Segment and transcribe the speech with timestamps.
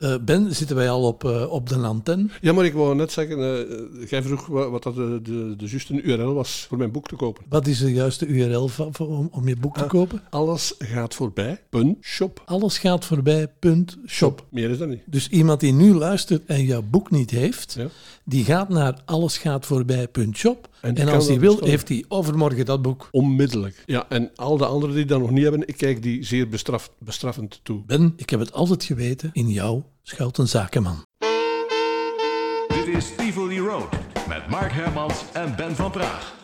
[0.00, 2.26] Eh, ben, zitten wij al op, eh, op de antenne?
[2.40, 6.02] Ja, maar ik wou net zeggen, uh, jij vroeg wat, dat de, de, de juiste
[6.02, 7.44] URL was voor mijn boek te kopen.
[7.48, 10.22] Wat is de juiste URL van, om, om je boek te Ah, kopen?
[10.30, 12.42] Alles gaat voorbij, punt, shop.
[12.44, 14.44] Alles gaat voorbij, punt, shop.
[14.50, 15.02] Meer is dat niet.
[15.06, 17.86] Dus iemand die nu luistert en jouw boek niet heeft, Ja.
[18.24, 20.68] die gaat naar allesgaatvoorbij.shop.
[20.80, 21.70] En, als hij wil, bestellen.
[21.70, 23.08] heeft hij overmorgen dat boek.
[23.10, 23.82] Onmiddellijk.
[23.86, 26.90] Ja, en al de anderen die dat nog niet hebben, ik kijk die zeer bestraf,
[26.98, 27.82] bestraffend toe.
[27.86, 31.02] Ben, ik heb het altijd geweten, in jou schuilt een zakenman.
[32.68, 33.88] Dit is Tivoli Road
[34.28, 36.36] met Mark Hermans en Ben van Praag.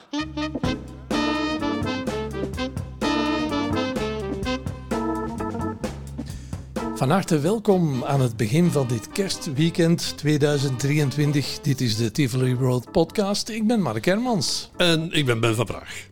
[7.04, 11.60] Van harte welkom aan het begin van dit kerstweekend 2023.
[11.60, 13.48] Dit is de Tivoli Road podcast.
[13.48, 14.70] Ik ben Mark Hermans.
[14.76, 16.08] En ik ben Ben van Praag.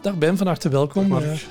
[0.00, 1.08] Dag Ben, van harte welkom.
[1.08, 1.46] Mark.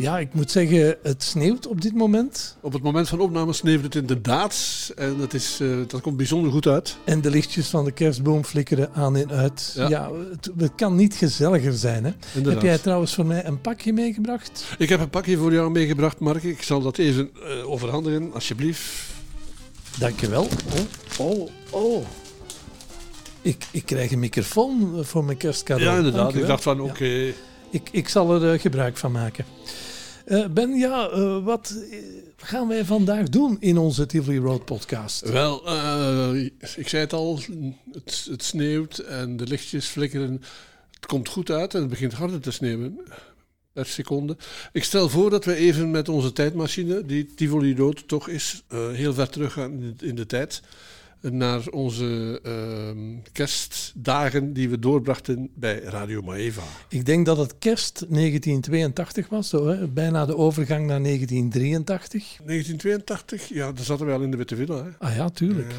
[0.00, 2.56] Ja, ik moet zeggen, het sneeuwt op dit moment.
[2.60, 4.56] Op het moment van opname sneeuwt het inderdaad.
[4.96, 6.96] En dat, is, eh, dat komt bijzonder goed uit.
[7.04, 9.72] En de lichtjes van de kerstboom flikkeren aan en uit.
[9.76, 10.10] Ja, Ja.
[10.30, 12.04] het, het kan niet gezelliger zijn.
[12.04, 12.12] Hè?
[12.34, 12.62] Inderdaad.
[12.62, 14.64] Heb jij trouwens voor mij een pakje meegebracht?
[14.78, 16.42] Ik heb een pakje voor jou meegebracht, Mark.
[16.42, 18.82] Ik zal dat even eh, overhandigen, alsjeblieft.
[19.98, 20.48] Dankjewel.
[21.18, 22.04] Oh, oh, oh.
[23.42, 25.90] Ik, ik krijg een microfoon eh, voor mijn kerstcadeau.
[25.90, 26.20] Ja, inderdaad.
[26.20, 26.42] Dankjewel.
[26.42, 26.82] Ik dacht van, Ja.
[26.82, 27.32] oké.
[27.70, 29.44] Ik, ik zal er gebruik van maken.
[30.24, 31.98] Eh, ben, ja, eh, wat eh,
[32.36, 35.28] gaan wij vandaag doen in onze Tivoli Road podcast?
[35.28, 35.56] Wel,
[36.76, 37.40] ik zei het al,
[37.92, 40.42] het, het sneeuwt en de lichtjes flikkeren.
[40.90, 43.00] Het komt goed uit en het begint harder te sneeuwen
[43.72, 44.36] per seconde.
[44.72, 48.62] Ik stel voor dat we even met onze tijdmachine, die Tivoli Road toch is,
[48.92, 50.62] heel ver teruggaan in de, in de tijd.
[51.22, 52.98] Naar onze ehm,
[53.32, 56.62] kerstdagen die we doorbrachten bij Radio Maeva.
[56.88, 59.88] Ik denk dat het kerst 1982 was, zo, hè?
[59.88, 62.22] bijna de overgang naar 1983.
[62.44, 64.84] 1982, ja, daar zaten we al in de Witte Villa.
[64.84, 64.90] Hè.
[64.98, 65.74] Ah ja, tuurlijk.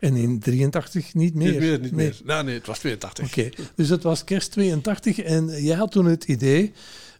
[0.00, 1.50] En in 83 niet meer.
[1.50, 2.06] niet meer, niet Nee.
[2.06, 2.20] meer.
[2.24, 3.26] Nou, nee, het was 82.
[3.26, 6.72] Oké, dus het was kerst 82 en jij had toen het idee,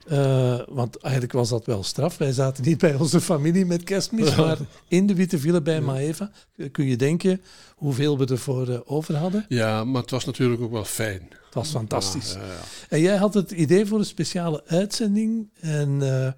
[0.08, 2.18] eh, want eigenlijk was dat wel straf.
[2.18, 4.58] Wij zaten niet bij onze familie met kerstmis, maar
[4.88, 6.30] in de Witte Villa bij Maeva.
[6.72, 7.40] Kun je denken
[7.76, 9.44] hoeveel we ervoor eh, over hadden?
[9.48, 11.28] Ja, maar het was natuurlijk ook wel fijn.
[11.44, 12.32] Het was fantastisch.
[12.32, 12.60] Ja, ja, ja.
[12.88, 15.50] En jij had het idee voor een speciale uitzending.
[15.60, 16.32] En eh,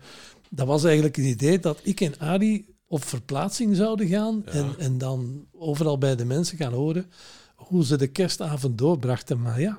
[0.50, 4.46] dat was eigenlijk het idee dat ik en Adi op verplaatsing zouden gaan.
[4.46, 7.10] En, en dan overal bij de mensen gaan horen
[7.54, 9.40] hoe ze de kerstavond doorbrachten.
[9.40, 9.76] Maar Ja.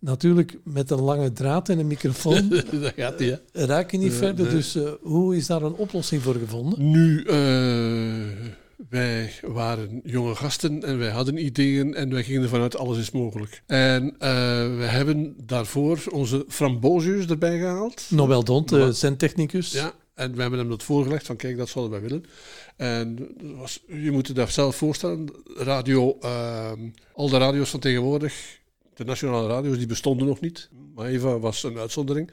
[0.00, 2.48] Natuurlijk met een lange draad en een microfoon
[2.80, 3.64] dat gaat niet, hè.
[3.64, 4.44] raak je niet Ja, verder.
[4.44, 4.54] nee.
[4.54, 6.90] Dus eh, hoe is daar een oplossing voor gevonden?
[6.90, 8.48] Nu, eh,
[8.88, 13.10] wij waren jonge gasten en wij hadden ideeën en wij gingen ervan uit alles is
[13.10, 13.62] mogelijk.
[13.66, 14.30] En eh,
[14.76, 18.06] we hebben daarvoor onze framboosjes erbij gehaald.
[18.08, 19.72] Nobel Dont, de Nobel- zendtechnicus.
[19.72, 22.24] Ja, en we hebben hem dat voorgelegd van kijk, dat zouden wij willen.
[22.76, 23.28] En
[23.58, 26.78] was, je moet je dat zelf voorstellen, radio, ehm,
[27.14, 28.58] al de radio's van tegenwoordig,
[29.00, 30.70] de nationale radio's, die bestonden nog niet.
[30.94, 32.30] Maeva was een uitzondering.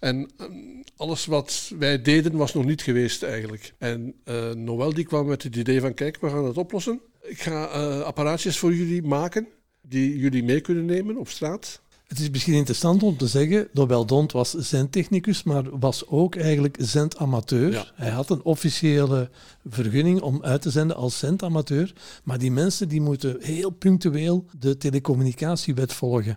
[0.00, 0.52] En ehm,
[0.96, 3.74] alles wat wij deden was nog niet geweest eigenlijk.
[3.78, 7.00] En eh, Noël die kwam met het idee van kijk, we gaan het oplossen.
[7.22, 9.48] Ik ga eh, apparaatjes voor jullie maken,
[9.80, 11.82] die jullie mee kunnen nemen op straat.
[12.08, 16.76] Het is misschien interessant om te zeggen, Nobel Dont was zendtechnicus, maar was ook eigenlijk
[16.80, 17.72] zendamateur.
[17.72, 17.86] Ja.
[17.94, 19.30] Hij had een officiële
[19.64, 21.92] vergunning om uit te zenden als zendamateur,
[22.24, 26.34] maar die mensen die moeten heel punctueel de telecommunicatiewet volgen.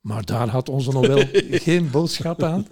[0.00, 1.24] Maar daar had onze Nobel
[1.66, 2.66] geen boodschap aan.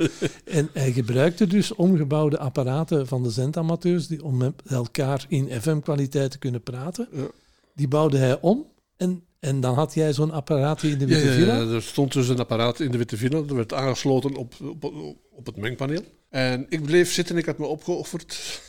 [0.45, 6.31] En hij gebruikte dus omgebouwde apparaten van de zendamateurs die, om met elkaar in FM-kwaliteit
[6.31, 7.09] te kunnen praten.
[7.13, 7.27] Ja.
[7.75, 8.67] Die bouwde hij om
[8.97, 11.55] en, en dan had jij zo'n apparaatje in de Ja, Witte ja, Villa.
[11.57, 13.39] ja, er stond dus een apparaat in de Witte Villa.
[13.41, 14.95] Dat werd aangesloten op, op,
[15.33, 16.03] op het mengpaneel.
[16.31, 18.61] En ik bleef zitten, ik had me opgeofferd.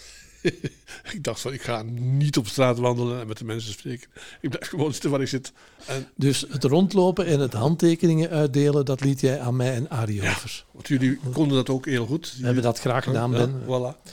[1.14, 4.10] ik dacht van, ik ga niet op straat wandelen en met de mensen spreken.
[4.42, 5.52] Ik blijf gewoon zitten waar ik zit.
[5.86, 10.22] En, Dus het rondlopen en het handtekeningen uitdelen, dat liet jij aan mij en Arie
[10.22, 10.66] over.
[10.72, 12.36] want jullie konden dat ook heel goed.
[12.40, 13.62] We hebben dat graag gedaan, Ja, Ben.
[13.66, 14.12] voilà.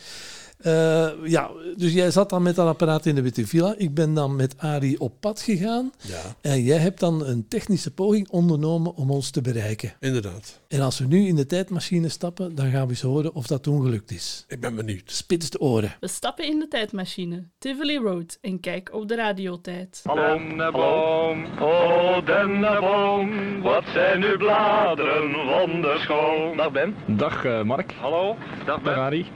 [0.64, 3.74] Eh, ja, dus jij zat dan met dat apparaat in de Witte Villa.
[3.76, 5.92] Ik ben dan met Arie op pad gegaan.
[6.02, 9.92] Ja, En jij hebt dan een technische poging ondernomen om ons te bereiken.
[10.00, 10.60] inderdaad.
[10.68, 13.62] En als we nu in de tijdmachine stappen, dan gaan we eens horen of dat
[13.62, 14.44] toen gelukt is.
[14.48, 15.02] Ik ben benieuwd.
[15.10, 15.94] Spits de oren.
[16.00, 20.02] We stappen in de tijdmachine, Tivoli Road, en kijk op de radiotijd.
[20.14, 26.56] Denneboom, oh denneboom, wat zijn uw bladeren wonderschoon.
[26.56, 26.94] Dag Ben.
[27.16, 27.92] Dag eh, Mark.
[27.92, 28.36] Hallo.
[28.66, 29.26] Dag Dag Arie.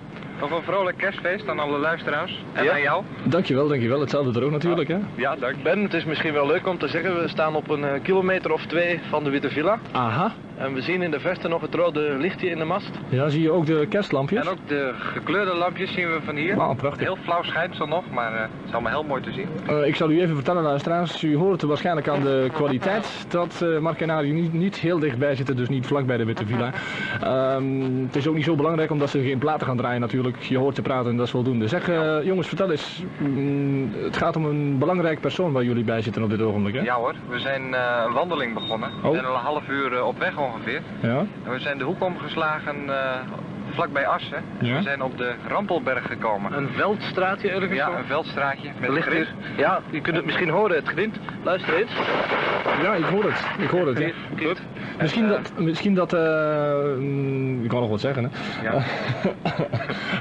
[0.40, 2.44] Nog een vrolijk kerstfeest aan alle luisteraars.
[2.52, 2.73] En Ja.
[2.73, 3.05] aan jou.
[3.25, 4.00] Dankjewel, dankjewel.
[4.00, 4.99] Hetzelfde er ook natuurlijk, hè?
[5.14, 5.62] Ja, dank.
[5.62, 8.52] Ben, het is misschien wel leuk om te zeggen, we staan op een eh, kilometer
[8.52, 9.79] of twee van de Witte Villa.
[9.93, 10.32] Aha.
[10.56, 12.90] En we zien in de verte nog het rode lichtje in de mast.
[13.08, 14.40] Ja, zie je ook de kerstlampjes?
[14.46, 16.61] En ook de gekleurde lampjes zien we van hier.
[16.61, 17.02] Ah, prachtig.
[17.06, 19.46] Heel flauw schijnsel nog, maar eh, het is allemaal heel mooi te zien.
[19.67, 21.23] Eh, ik zal u even vertellen, luisteraars.
[21.23, 24.99] U hoort het waarschijnlijk aan de kwaliteit dat eh Mark en Arie niet, niet heel
[24.99, 26.73] dichtbij zitten, dus niet vlak bij de Witte Villa.
[27.20, 30.27] Ehm, het is ook niet zo belangrijk omdat ze geen platen gaan draaien natuurlijk.
[30.38, 31.69] Je hoort ze praten en dat is voldoende.
[31.69, 33.02] Zeg, eh, jongens, vertel eens.
[33.19, 36.80] Mm, het gaat om een belangrijk persoon waar jullie bij zitten op dit ogenblik, hè?
[36.80, 38.90] Ja hoor, we zijn eh, een wandeling begonnen.
[39.02, 39.02] Oh.
[39.02, 40.82] We zijn al een half uur eh, op weg ongeveer.
[41.02, 41.26] Ja?
[41.44, 42.76] En we zijn de hoek omgeslagen
[43.70, 44.43] vlakbij Assen.
[44.61, 44.76] Ja.
[44.76, 46.53] We zijn op de Rampelberg gekomen.
[46.56, 47.97] Een veldstraatje ergens Ja, zo?
[47.97, 49.26] een veldstraatje met Ligt grind.
[49.26, 49.59] hier.
[49.65, 51.17] Ja, je kunt het misschien horen, het grint.
[51.43, 51.91] Luister eens.
[52.82, 53.44] Ja, ik hoor het.
[53.59, 54.11] Ik hoor het, ja.
[54.47, 54.62] Goed.
[55.00, 56.20] Misschien En, dat, misschien dat, eh,
[56.99, 58.31] mm, ik kan nog wat zeggen, hè.
[58.69, 58.82] Ja.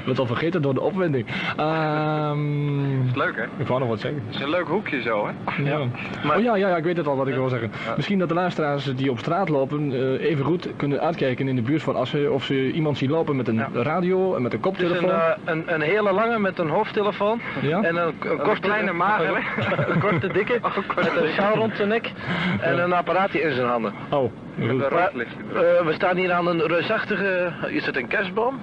[0.08, 1.26] Het al vergeten door de opwinding.
[1.56, 3.42] Ehm, Is leuk hè?
[3.58, 4.22] ik wou nog wat zeggen.
[4.26, 5.62] Het is een leuk hoekje zo hè?
[5.62, 5.78] Ja.
[5.78, 5.88] oh
[6.24, 7.70] ja, ja, ja, ik weet het al wat ik wil zeggen.
[7.96, 11.62] Misschien dat de luisteraars die op straat lopen eh, even goed kunnen uitkijken in de
[11.62, 13.68] buurt van Assen of ze iemand zien lopen met een Ja.
[13.72, 15.10] radio en met een een, koptelefoon.
[15.10, 17.40] eh, een, een hele lange met een hoofdtelefoon.
[17.60, 17.82] Ja?
[17.82, 19.40] En een, een korte kleine magere.
[19.92, 20.60] een korte dikke.
[20.96, 22.12] met een sjaal rond zijn nek.
[22.60, 23.92] En een apparaatje in zijn handen.
[24.10, 24.82] Oh, Een.
[24.82, 27.52] Eh, we staan hier aan een reusachtige...
[27.68, 28.60] Is het een kerstboom?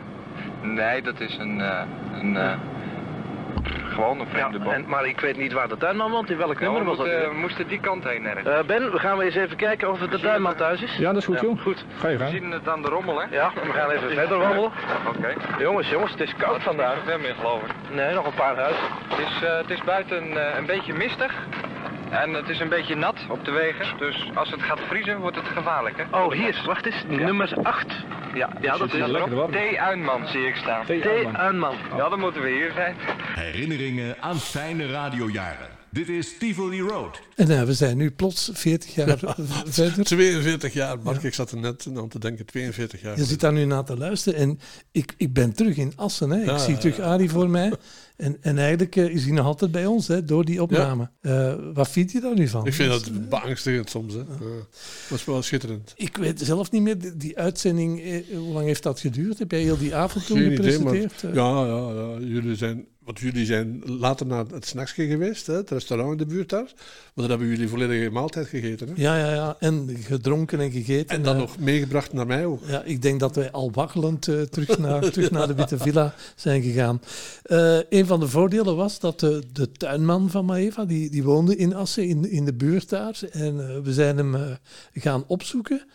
[0.61, 1.81] Nee, dat is een, eh,
[2.21, 2.51] een eh,
[3.93, 4.73] gewoon een vreemde boom.
[4.73, 6.29] en, maar ik weet niet waar de tuinman woont.
[6.29, 7.05] In welk Ja, nummer we, was dat?
[7.07, 7.29] weer?
[7.29, 8.47] we moesten die kant heen ergens.
[8.47, 10.97] Eh, ben, we gaan we eens even kijken of de tuinman thuis is.
[10.97, 11.61] Ja, dat is goed, joh.
[11.61, 11.85] Goed.
[11.97, 12.35] Ga je we gang.
[12.35, 13.25] zien het aan de rommel hè?
[13.35, 14.71] Ja, we gaan even verder wandelen.
[15.17, 15.33] Oké.
[15.59, 17.05] Jongens, jongens, het is koud vandaag.
[17.05, 17.71] Meer geloof ik.
[17.95, 18.83] Nee, nog een paar huizen.
[19.09, 21.33] Het is, eh, het is buiten eh, een beetje mistig.
[22.09, 23.97] En het is een beetje nat op de wegen.
[23.97, 26.17] Dus als het gaat vriezen wordt het gevaarlijk hè?
[26.23, 27.03] Oh, hier, wacht eens.
[27.07, 27.93] Nummer 8.
[28.35, 29.51] Ja, ja dat is warm.
[29.51, 29.77] T.
[29.77, 30.85] Uinman zie ik staan.
[30.85, 30.91] T.
[31.33, 31.75] Uinman.
[31.97, 32.95] Ja, dan moeten we hier zijn.
[33.35, 35.67] Herinneringen aan fijne radiojaren.
[35.95, 37.19] Dit is Tivoli Road.
[37.35, 39.19] En eh, we zijn nu plots 40 jaar
[39.65, 40.03] verder.
[40.03, 41.23] 42 jaar, Mark.
[41.23, 43.17] Ik zat er net aan te denken, 42 jaar.
[43.17, 44.59] Je zit daar nu naar te luisteren en
[44.91, 46.29] ik, ik ben terug in Assen.
[46.29, 46.39] Hè.
[46.39, 46.99] Ik Ja, zie ja, terug.
[46.99, 47.73] Arie voor mij.
[48.15, 51.09] En, en eigenlijk eh, is hij nog altijd bij ons hè, door die opname.
[51.21, 52.65] Eh, wat vind je daar nu van?
[52.65, 54.13] Ik vind dat beangstigend soms.
[54.13, 54.19] Hè.
[54.19, 54.25] Ja.
[55.09, 55.93] Dat is wel schitterend.
[55.95, 59.39] Ik weet zelf niet meer, die, die uitzending, eh, hoe lang heeft dat geduurd?
[59.39, 61.23] Heb jij heel die avond toen Geen idee, maar gepresenteerd?
[61.23, 65.53] Eh, ja, ja, ja, jullie zijn, want jullie zijn later naar het snacksje geweest, hè,
[65.53, 66.73] het restaurant in de buurt daar.
[67.13, 68.87] Maar daar hebben jullie volledige maaltijd gegeten.
[68.87, 68.93] Hè.
[68.95, 69.55] ja, ja, ja.
[69.59, 71.15] En gedronken en gegeten.
[71.15, 72.61] En dan Eh, nog meegebracht naar mij ook.
[72.67, 76.13] Ja, ik denk dat wij al waggelend eh, terug, naar, terug naar de Witte Villa
[76.35, 77.01] zijn gegaan.
[77.43, 81.55] Eh, een van de voordelen was dat de, de tuinman van Maeva, die, die woonde
[81.55, 83.19] in Assen, in, in de buurt daar.
[83.31, 84.57] En we zijn hem
[84.93, 85.85] gaan opzoeken.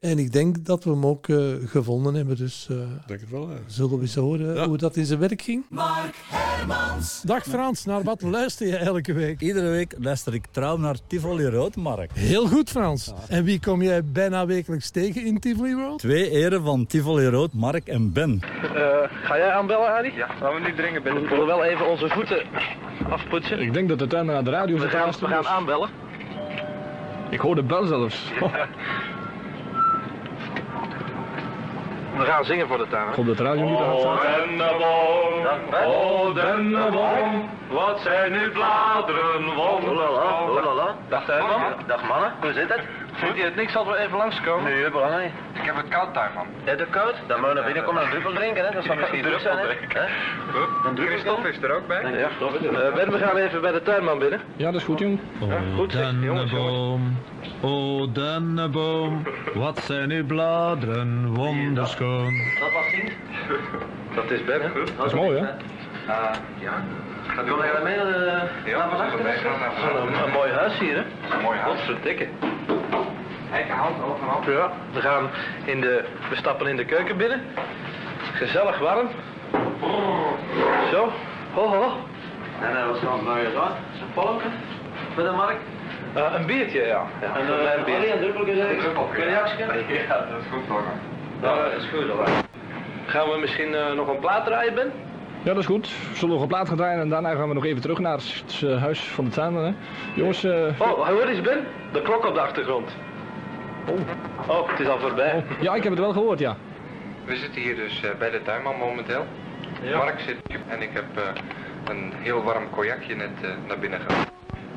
[0.00, 2.36] En ik denk dat we hem ook eh, gevonden hebben.
[2.36, 3.48] Dus eh, Denk het wel.
[3.48, 3.56] Hè.
[3.66, 4.66] zullen we eens horen Ja.
[4.66, 5.64] hoe dat in zijn werk ging.
[7.24, 9.40] Dag Frans, naar wat luister je elke week?
[9.40, 12.10] Iedere week luister ik trouw naar Tivoli Rood, Mark.
[12.14, 13.12] Heel goed Frans.
[13.28, 15.98] En wie kom jij bijna wekelijks tegen in Tivoli World?
[15.98, 18.40] Twee eren van Tivoli Rood, Mark en Ben.
[18.62, 18.70] Eh,
[19.24, 20.12] ga jij aanbellen, Arie?
[20.12, 21.28] Ja, laten we niet dringen We binnen.
[21.30, 22.42] willen wel even onze voeten
[23.10, 23.60] afpoetsen.
[23.60, 25.88] Ik denk dat de tuinman naar de radio We gaan, we gaan dus aanbellen.
[27.30, 28.30] Ik hoor de bel zelfs.
[28.40, 28.54] Oh,
[32.18, 33.26] We gaan zingen voor de tuin.
[33.26, 34.22] dat de radio niet aan staat.
[34.22, 35.46] denneboom,
[35.86, 40.96] oh denneboom, wat zijn uw bladeren wonderlijk.
[41.08, 41.26] Dag.
[41.86, 42.80] Dag mannen, hoe zit het?
[43.18, 44.64] Vindt je het niks als we even langskomen?
[44.72, 45.30] Nee, belangrijk.
[45.52, 46.46] Ik heb het koud daarvan.
[46.64, 47.14] Is het koud?
[47.26, 48.70] Dan moet je naar binnen komen en een druppel drinken, hè?
[48.74, 49.64] Dat zou misschien goed zijn, hè?
[49.68, 52.02] Een druppel Christophe is er ook bij.
[52.02, 54.40] Ja, Eh, Ben, we gaan even bij de tuinman binnen.
[54.56, 55.18] Ja, dat is goed, jong.
[55.76, 56.50] Goed, zeg, jongens, jongens.
[56.52, 57.16] Denneboom,
[57.60, 59.22] o denneboom,
[59.54, 62.32] wat zijn uw bladeren wonderschoon.
[62.60, 63.12] Dat was zien.
[64.14, 64.68] Dat is Ben, hè?
[64.96, 65.44] Dat is mooi, hè?
[66.12, 66.84] Ah, ja.
[67.38, 68.40] Gaat u Wil mee naar de...
[68.64, 71.02] Ja, Zo'n een, een mooi huis hier, hè?
[71.36, 71.78] Een mooi huis.
[71.78, 72.26] Godverdikke.
[73.50, 74.44] Kijk, hand over hand.
[74.44, 75.30] Ja, we gaan
[75.64, 76.04] in de...
[76.30, 77.42] We stappen in de keuken binnen.
[78.34, 79.08] Gezellig warm.
[80.90, 81.12] Zo.
[81.54, 81.92] Ho, ho.
[82.60, 83.62] En dat was dan bij je zo.
[83.98, 84.52] Zo'n polken.
[85.14, 85.62] Voor de markt.
[86.14, 87.02] Eh, een biertje, ja.
[87.20, 88.12] ja een, uh, een biertje.
[88.12, 88.78] Een druppeltje, zeg ik.
[89.12, 89.94] Kun je ook schrijven?
[89.94, 90.82] Ja, dat is goed hoor.
[91.40, 92.28] Dat is goed, hoor.
[93.06, 94.92] Gaan we misschien eh, nog een plaat draaien, Ben?
[95.42, 95.88] Ja, dat is goed.
[96.10, 98.16] We zullen nog een plaat gaan draaien en daarna gaan we nog even terug naar
[98.18, 99.40] het eh, huis van de.
[99.40, 99.72] Hè.
[100.14, 101.66] Jongens, eh, Oh, hoor eens, Ben.
[101.92, 102.90] De klok op de achtergrond.
[103.88, 104.58] Oh.
[104.58, 105.44] Oh, het is al voorbij.
[105.60, 106.56] ja, ik heb het wel gehoord, ja.
[107.28, 109.26] We zitten hier dus eh, bij de tuinman momenteel.
[109.94, 111.22] Mark zit hier en ik heb eh,
[111.84, 114.24] een heel warm cognacje net eh, naar binnen gedaan.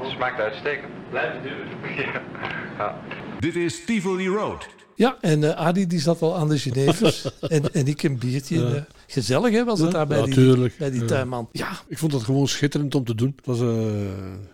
[0.01, 0.91] Smaakt uitstekend.
[1.09, 1.95] Blijf duren.
[1.95, 2.21] ja.
[2.77, 2.95] ja.
[3.39, 4.69] Dit is Tivoli Road.
[5.01, 8.59] Ja, en eh, Adi die zat al aan de Genevers en, en ik een biertje.
[8.59, 8.73] Ja.
[8.75, 11.49] eh, gezellig hè, was het daar bij ja, die, bij die tuinman.
[11.51, 13.33] Ja, Ik vond dat gewoon schitterend om te doen.
[13.35, 14.09] Het was een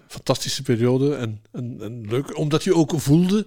[0.07, 3.45] fantastische periode en, en, en leuk, omdat je ook voelde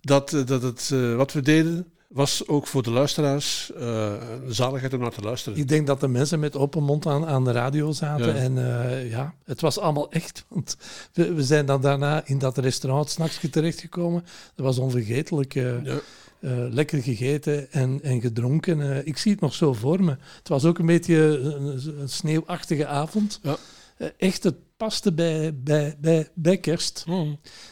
[0.00, 4.12] dat, eh, dat het, eh, wat we deden was ook voor de luisteraars eh,
[4.46, 5.58] een zaligheid om naar te luisteren.
[5.58, 8.26] ik denk dat de mensen met open mond aan, aan de radio zaten.
[8.26, 8.34] Ja.
[8.34, 8.58] En
[8.90, 10.44] eh, ja, het was allemaal echt.
[10.48, 10.76] Want
[11.12, 14.24] we, we zijn dan daarna in dat restaurant Snacksje terechtgekomen.
[14.54, 15.54] Dat was onvergetelijk.
[15.54, 15.98] eh, Ja.
[16.40, 18.80] Eh, lekker gegeten en, en gedronken.
[18.80, 20.16] Eh, ik zie het nog zo voor me.
[20.38, 23.40] Het was ook een beetje een, een sneeuwachtige avond.
[23.42, 23.56] Ja.
[23.96, 27.04] Eh, echt, het paste bij, bij, bij, bij kerst.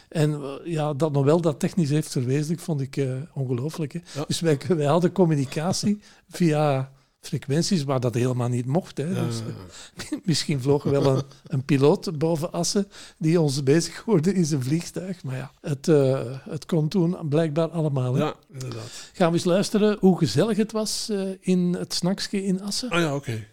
[0.09, 3.93] En eh, ja, dat nog wel dat technisch heeft verwezenlijkt, vond ik ongelooflijk.
[3.93, 4.23] Ja.
[4.27, 8.97] Dus wij, wij hadden communicatie via frequenties waar dat helemaal niet mocht.
[8.97, 9.03] Hè.
[9.03, 11.23] Ja, Dus, eh, misschien vloog wel een,
[11.53, 15.23] een piloot boven Assen die ons bezig hoorde in zijn vliegtuig.
[15.23, 18.13] Maar ja, het, eh, het kon toen blijkbaar allemaal.
[18.13, 18.23] Hè.
[18.23, 19.09] ja, inderdaad.
[19.13, 22.89] Gaan we eens luisteren hoe gezellig het was eh, in het snaksje in Assen?
[22.89, 23.47] Ah ja, oké.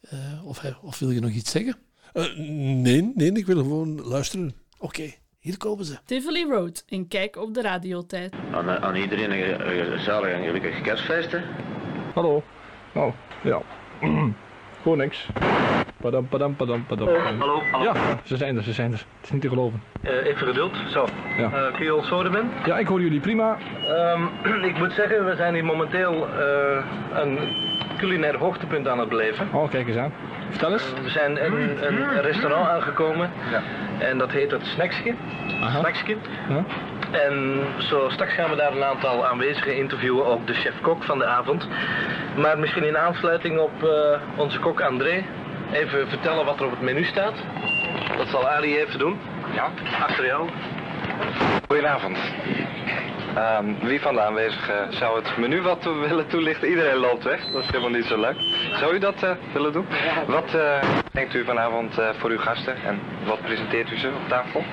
[0.00, 1.76] Eh, of, of wil je nog iets zeggen?
[2.12, 4.54] Eh, nee, nee, ik wil gewoon luisteren.
[4.78, 5.98] Oké, hier komen ze.
[6.04, 8.32] Tivoli Road en kijk op de radiotijd.
[8.52, 11.30] Aan, aan iedereen een, een gezellig en gelukkig kerstfeest.
[11.30, 11.38] Hè?
[12.14, 12.42] Hallo.
[12.92, 13.60] Oh, ja.
[14.82, 15.26] Gewoon niks.
[16.00, 17.08] Padam, padam, padam, padam.
[17.08, 17.84] hallo, hallo.
[17.84, 17.92] Ja,
[18.24, 18.98] ze zijn er, ze zijn er.
[18.98, 19.82] Het is niet te geloven.
[20.02, 20.76] Eh, even geduld.
[20.88, 21.06] Zo.
[21.36, 21.52] Ja.
[21.52, 22.50] Eh, kun je ons horen, Ben?
[22.64, 23.56] Ja, ik hoor jullie prima.
[23.86, 27.38] Ehm, ik moet zeggen, we zijn hier momenteel eh, een
[27.98, 29.48] culinair hoogtepunt aan het beleven.
[29.52, 30.12] Oh, kijk eens aan.
[30.50, 30.92] Vertel eens.
[31.02, 33.30] We zijn in een restaurant aangekomen.
[33.98, 35.14] En dat heet het Snacksje.
[35.60, 35.78] Aha.
[35.78, 36.16] Snacksje.
[36.48, 36.64] Ja.
[37.10, 41.26] En zo straks gaan we daar een aantal aanwezigen interviewen, ook de chef-kok van de
[41.26, 41.68] avond.
[42.36, 45.24] Maar misschien in aansluiting op eh, onze kok André,
[45.72, 47.34] even vertellen wat er op het menu staat.
[48.16, 49.18] Dat zal Ali even doen.
[49.54, 49.68] Ja,
[50.02, 50.48] Achter jou.
[51.66, 52.18] goedenavond.
[53.34, 56.68] Ehm, wie van de aanwezigen zou het menu wat toe- willen toelichten?
[56.68, 58.36] Iedereen loopt weg, dat is helemaal niet zo leuk.
[58.78, 59.86] Zou u dat eh, willen doen?
[60.26, 64.28] Wat eh, denkt u vanavond eh, voor uw gasten en wat presenteert u ze op
[64.28, 64.64] tafel?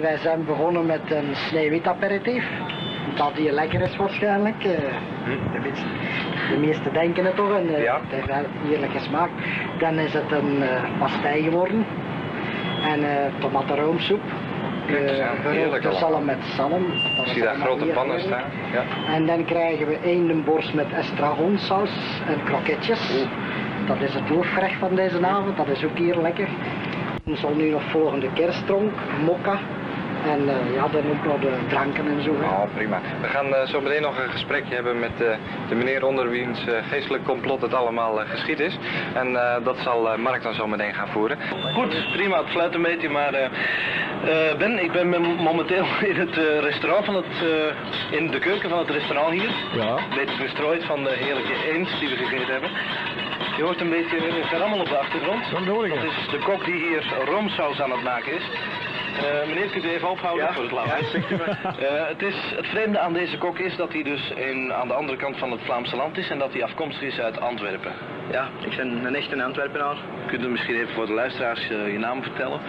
[0.00, 2.44] Wij zijn begonnen met een sneeuwwit aperitief.
[3.14, 4.64] Dat hier lekker is waarschijnlijk.
[4.64, 4.70] eh,
[5.52, 5.84] de, meeste,
[6.50, 7.94] de meesten denken het toch en eh, Ja.
[8.00, 9.32] het heeft wel heerlijk gesmaakt.
[9.78, 11.86] Dan is het een eh pastei geworden.
[12.84, 14.20] En eh tomatenroomsoep.
[14.86, 15.92] Gerookte allemaal.
[16.00, 16.86] zalm met zalm.
[17.16, 18.44] Dat Ik zie daar grote pannen staan.
[18.72, 18.82] Ja.
[19.14, 23.26] En dan krijgen we eendenborst met estragonsaus en kroketjes.
[23.86, 26.48] Dat is het hoofdgerecht van deze avond, dat is ook hier lekker.
[27.24, 28.92] Dan zal nu nog volgen de kerstdronk,
[29.24, 29.58] mokka.
[30.24, 32.30] En eh, ja, dan ook nog de dranken en zo.
[32.30, 33.00] Oh, prima.
[33.20, 35.36] We gaan eh, zo meteen nog een gesprekje hebben met eh,
[35.68, 38.78] de meneer onder wiens eh, geestelijk complot het allemaal geschied is.
[39.14, 41.38] En eh, dat zal eh, Mark dan zo meteen gaan voeren.
[41.74, 46.38] Goed, prima, het fluit een beetje, maar eh, eh, Ben, ik ben momenteel in het
[46.38, 49.50] eh, restaurant van het, eh, in de keuken van het restaurant hier.
[49.72, 49.96] Ja.
[49.96, 52.70] Een beetje verstrooid van de heerlijke eens die we gegeten hebben.
[53.56, 55.50] Je hoort een beetje gerammel op de achtergrond.
[55.50, 56.08] Dat hoor ik, Dat ja.
[56.08, 58.42] is de kok die hier roomsaus aan het maken is.
[59.16, 61.04] Eh, meneer, kunt u even ophouden voor het lawaai?
[61.80, 64.94] Eh, het, is, het vreemde aan deze kok is dat hij dus in, aan de
[64.94, 67.92] andere kant van het Vlaamse land is en dat hij afkomstig is uit Antwerpen.
[68.30, 69.96] Ja, ik ben een echte Antwerpenaar.
[70.26, 72.60] Kunt u misschien even voor de luisteraars eh, je naam vertellen?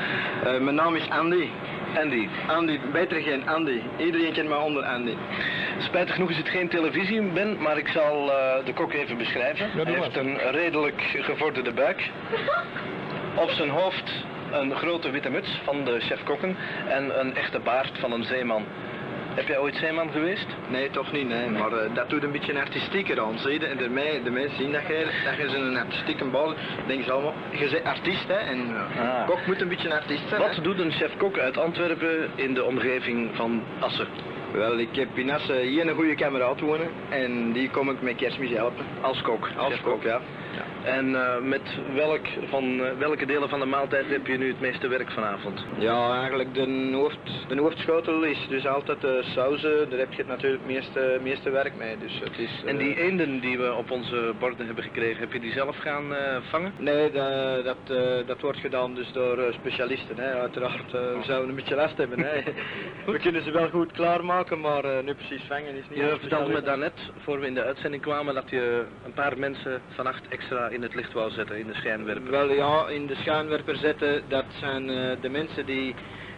[0.44, 1.50] Eh, mijn naam is Andy.
[1.98, 2.28] Andy.
[2.48, 3.82] Andy, beter geen Andy.
[3.98, 5.16] Iedereen kent mij onder Andy.
[5.78, 9.70] Spijtig genoeg is het geen televisie, Ben, maar ik zal eh, de kok even beschrijven.
[9.72, 12.10] Hij heeft een redelijk gevorderde buik.
[13.36, 16.56] Op zijn hoofd een grote witte muts van de chef-kokken
[16.88, 18.66] en een echte baard van een zeeman.
[19.36, 20.46] Heb jij ooit zeeman geweest?
[20.70, 21.50] Nee, toch niet, nee.
[21.50, 23.40] Maar eh, dat doet een beetje artistieker aan.
[23.40, 26.54] Zie de, mij- de mensen zien dat je, dat je zo'n artistieke bal
[26.88, 28.34] denken ze allemaal, je bent artiest, hè.
[28.34, 28.60] En
[29.00, 29.28] Ah.
[29.28, 30.48] kok moet een beetje een artiest zijn, hè.
[30.48, 34.08] Wat doet een chef-kok uit Antwerpen in de omgeving van Assen?
[34.54, 36.88] Wel, ik heb in Assen hier een goede kameraad wonen.
[37.10, 38.86] En die kom ik met kerstmis helpen.
[39.02, 39.50] Als kok?
[39.58, 40.20] Als kok, ja.
[40.84, 41.62] En eh, met
[41.94, 45.66] welk van, eh, welke delen van de maaltijd heb je nu het meeste werk vanavond?
[45.78, 49.90] Ja, eigenlijk de, hoofd, de hoofdschotel is dus altijd de sauzen.
[49.90, 51.98] Daar heb je het natuurlijk het meeste, meeste werk mee.
[51.98, 55.34] Dus het is, En die eh, eenden die we op onze borden hebben gekregen, heb
[55.34, 56.16] je die zelf gaan
[56.50, 56.74] vangen?
[56.78, 60.18] Nee, dat, dat, dat wordt gedaan dus door specialisten.
[60.18, 60.34] Hè.
[60.34, 62.20] Uiteraard we zouden een beetje last hebben.
[62.20, 62.44] Hè.
[63.12, 66.62] we kunnen ze wel goed klaarmaken, maar nu precies vangen is niet Je vertelde me
[66.62, 70.82] daarnet, voor we in de uitzending kwamen, dat je een paar mensen vannacht extra in
[70.82, 72.32] het licht wou zetten, in de schijnwerper.
[72.32, 75.96] Wel ja, in de schuinwerper zetten, dat zijn eh, de mensen die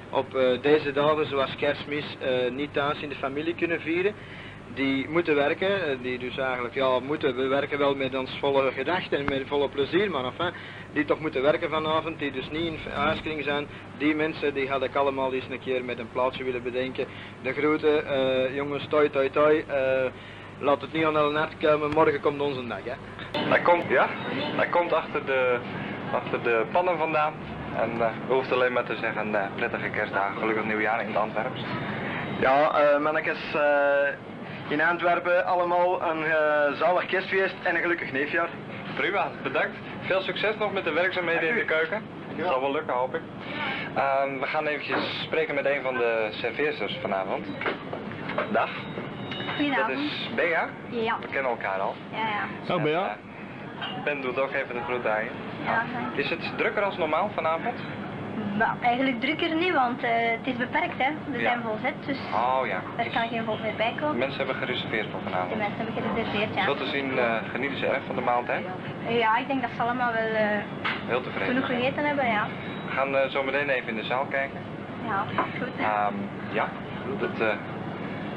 [0.10, 4.14] op eh, deze dagen zoals kerstmis eh, niet thuis in de familie kunnen vieren.
[4.74, 9.18] die moeten werken, die dus eigenlijk, ja, moeten, we werken wel met ons volle gedachten
[9.18, 10.54] en met volle plezier, maar enfin,
[10.94, 13.68] die toch moeten werken vanavond, die dus niet in huiskring zijn,
[13.98, 17.06] die mensen, die had ik allemaal eens een keer met een plaatje willen bedenken.
[17.42, 18.04] De groeten,
[18.54, 19.64] jongens, toi, toi, toi,
[20.60, 22.94] laat het niet aan de komen, morgen komt onze dag, hè.
[23.40, 24.08] Hij komt, ja,
[24.56, 25.58] hij komt achter de,
[26.14, 27.34] achter de pannen vandaan.
[27.76, 31.18] En eh we hoeft alleen maar te zeggen, eh, prettige kerstdagen, gelukkig nieuwjaar in het
[31.18, 31.62] Antwerps.
[32.40, 36.26] Ja, eh mannetjes, eh, in Antwerpen allemaal een
[36.76, 38.50] zalig kerstfeest en een gelukkig nieuwjaar.
[38.96, 39.78] Prima, bedankt.
[40.02, 42.02] Veel succes nog met de werkzaamheden in de keuken.
[42.38, 43.22] Dat zal wel lukken, hoop ik.
[43.96, 47.46] Ehm, we gaan eventjes spreken met een van de serveersters vanavond.
[48.52, 48.70] Dag.
[49.58, 50.00] Dat Goedenavond.
[50.00, 50.68] is Bea.
[50.90, 51.16] Ja.
[51.22, 51.96] We kennen elkaar al.
[52.12, 52.44] Ja, ja.
[52.66, 53.06] Dag Bea.
[53.08, 55.30] Eh, Ben doet ook even de groet aan je.
[55.66, 55.84] ja.
[56.16, 57.74] Is het drukker als normaal vanavond?
[58.58, 61.10] Nou, eigenlijk drukker niet, want eh, het is beperkt, hè.
[61.32, 61.50] We Ja.
[61.50, 62.82] zijn volzet, dus Oh ja.
[62.96, 64.18] er kan geen volk meer bij komen.
[64.18, 65.58] Mensen hebben gereserveerd voor De vanavond.
[65.58, 66.64] mensen hebben gereserveerd, ja.
[66.64, 68.66] Zo te zien eh, genieten ze erg van de maaltijd.
[69.08, 70.48] Ja, ik denk dat ze allemaal wel eh,
[71.08, 71.48] Heel tevreden.
[71.54, 71.80] genoeg zijn.
[71.80, 72.48] gegeten hebben, ja.
[72.88, 74.60] We gaan zo meteen even in de zaal kijken.
[75.08, 75.24] Ja,
[75.60, 75.68] goed.
[75.80, 76.14] Ehm,
[76.52, 76.68] ja,
[77.20, 77.58] dat,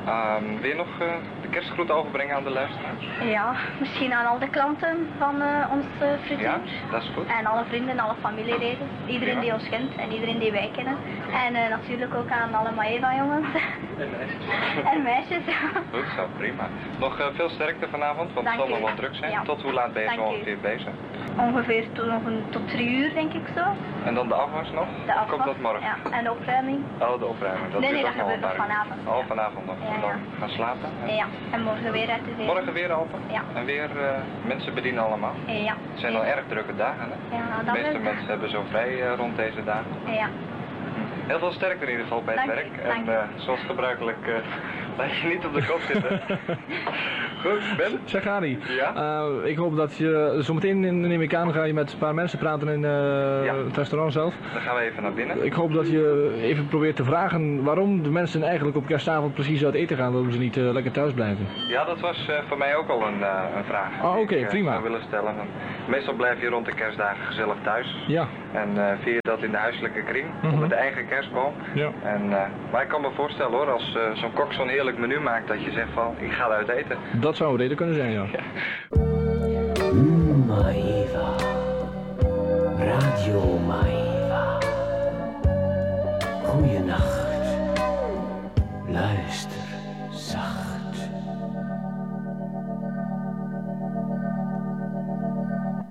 [0.07, 1.07] ehm, wil je nog eh,
[1.43, 2.95] de kerstgroet overbrengen aan de luisteraar?
[3.25, 5.85] Ja, misschien aan al de klanten van eh ons
[6.25, 6.41] frituur.
[6.41, 6.61] Ja,
[6.91, 7.27] dat is goed.
[7.27, 8.89] En alle vrienden, alle familieleden.
[9.07, 10.97] Iedereen die ons kent en iedereen die wij kennen.
[11.45, 13.47] En natuurlijk ook aan alle Maeva-jongens.
[14.93, 15.43] en meisjes.
[15.93, 16.69] Goed zo, prima.
[16.99, 19.31] Nog veel sterkte vanavond, want het zal nog wel druk zijn.
[19.31, 19.43] Ja.
[19.43, 20.93] Tot hoe laat ben je zo ongeveer bezig?
[21.39, 23.63] Ongeveer tot, nog een, tot drie uur, denk ik zo.
[24.05, 24.87] En dan de afwas nog?
[25.07, 25.31] De afwas.
[25.31, 25.83] Komt dat morgen?
[25.83, 26.79] Ja, en de opruiming.
[27.01, 27.73] Oh, de opruiming.
[27.73, 29.01] Dat Nee, nee, dat gebeurt nog vanavond.
[29.07, 29.77] Oh, vanavond nog.
[29.83, 30.17] Ja, En dan ja.
[30.39, 30.89] gaan slapen?
[31.01, 31.15] hè?
[31.15, 32.47] Ja, en morgen weer uit de zee.
[32.47, 33.21] Morgen weer open?
[33.33, 33.43] Ja.
[33.55, 34.11] En weer eh,
[34.47, 35.35] mensen bedienen allemaal?
[35.47, 35.75] Ja.
[35.91, 37.37] Het zijn al erg drukke dagen, hè?
[37.37, 39.91] Ja, De meeste mensen hebben zo vrij eh, rond deze dagen.
[40.07, 40.29] Ja.
[41.27, 42.97] Heel veel sterkte in ieder geval bij het Dank werk.
[42.97, 43.11] En u.
[43.11, 44.27] eh, zoals gebruikelijk,
[44.99, 46.21] laat je niet op de kop zitten.
[47.45, 48.01] Goed, Ben?
[48.05, 48.95] Zeg Arie, Ja?
[48.95, 52.15] eh, ik hoop dat je zometeen in- neem ik aan ga je met een paar
[52.15, 53.55] mensen praten in Ja.
[53.67, 54.35] het restaurant zelf.
[54.53, 55.45] Dan gaan we even naar binnen.
[55.45, 59.65] Ik hoop dat je even probeert te vragen waarom de mensen eigenlijk op kerstavond precies
[59.65, 61.47] uit eten gaan, waarom ze niet eh, lekker thuis blijven.
[61.69, 63.23] Ja, dat was voor mij ook al een,
[63.57, 64.03] een vraag.
[64.03, 64.83] Oh, oké, eh, prima.
[64.83, 65.35] willen stellen.
[65.89, 68.05] Meestal blijf je rond de kerstdagen gezellig thuis.
[68.07, 68.27] Ja.
[68.53, 70.59] En eh vier je dat in de huiselijke kring, Mhm.
[70.59, 71.53] met de eigen kerstboom.
[71.75, 71.91] Ja.
[72.03, 75.21] En, eh, maar ik kan me voorstellen hoor, als eh, zo'n kok zo'n heerlijk menu
[75.21, 76.97] maakt, dat je zegt van, ik ga eruit eten.
[77.13, 78.25] Dat zou een reden kunnen zijn, ja.
[80.47, 81.35] Maeva.
[82.79, 84.59] Radio Maeva.
[86.45, 87.27] Goeienacht.
[88.89, 89.61] Luister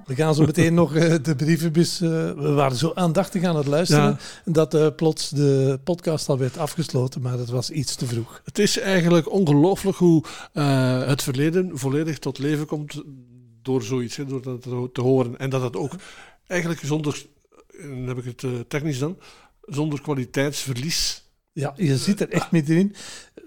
[0.05, 2.01] We gaan zo meteen nog eh, de brievenbus.
[2.01, 4.19] eh, we waren zo aandachtig aan het luisteren.
[4.45, 8.41] dat eh, plots de podcast al werd afgesloten, maar dat was iets te vroeg.
[8.43, 10.23] Het is eigenlijk ongelooflijk hoe
[11.05, 13.01] het verleden volledig tot leven komt
[13.61, 14.61] door zoiets, hè, door dat
[14.93, 15.37] te- horen.
[15.39, 15.91] En dat dat ook
[16.47, 17.25] eigenlijk zonder,
[17.81, 19.17] dan heb ik het technisch dan,
[19.61, 21.23] zonder kwaliteitsverlies.
[21.57, 22.95] Ja, je zit er echt middenin.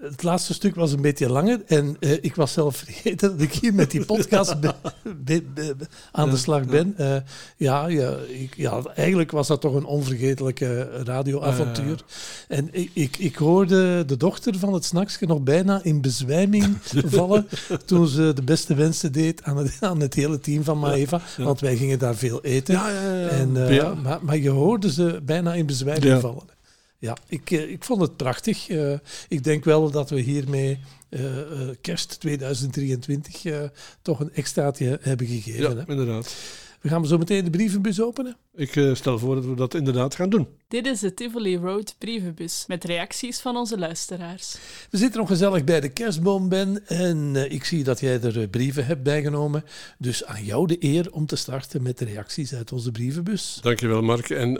[0.01, 1.61] Het laatste stuk was een beetje langer.
[1.67, 5.75] En eh, ik was zelf vergeten dat ik hier met die podcast be- be- be-
[6.11, 6.93] aan de slag ben.
[6.97, 7.15] Eh,
[7.57, 12.03] ja, ja, ik, ja, eigenlijk was dat toch een onvergetelijke radioavontuur.
[12.47, 16.77] En ik, ik, ik hoorde de dochter van het snaksje nog bijna in bezwijming
[17.17, 17.47] vallen
[17.85, 21.21] toen ze de beste wensen deed aan het, aan het hele team van Maeva.
[21.37, 22.73] Want wij gingen daar veel eten.
[22.73, 23.27] Ja, ja, ja.
[23.27, 26.57] En, eh, maar, maar je hoorde ze bijna in bezwijming vallen.
[26.99, 28.69] Ja, ik, eh, ik vond het prachtig.
[28.69, 28.93] Eh,
[29.27, 33.61] ik denk wel dat we hiermee eh, eh, kerst 2023 eh,
[34.01, 35.61] toch een extraatje hebben gegeven.
[35.61, 35.87] Ja, hè.
[35.87, 36.35] inderdaad.
[36.81, 38.37] We gaan zo meteen de brievenbus openen.
[38.55, 40.47] Ik stel voor dat we dat inderdaad gaan doen.
[40.67, 44.57] Dit is de Tivoli Road brievenbus met reacties van onze luisteraars.
[44.89, 46.87] We zitten nog gezellig bij de kerstboom, Ben.
[46.87, 49.63] En eh, ik zie dat jij er brieven hebt bijgenomen.
[49.97, 53.59] Dus aan jou de eer om te starten met de reacties uit onze brievenbus.
[53.61, 54.29] Dankjewel, Mark.
[54.29, 54.57] En